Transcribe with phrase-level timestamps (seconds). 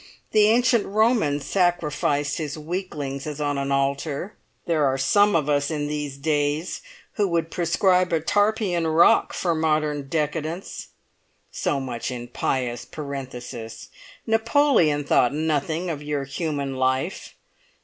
[0.31, 4.33] The ancient Roman sacrificed his weaklings as on an altar;
[4.65, 6.81] there are some of us in these days
[7.17, 10.87] who would prescribe a Tarpeian Rock for modern decadence.
[11.51, 13.89] So much in pious parenthesis!
[14.25, 17.35] Napoleon thought nothing of your human life.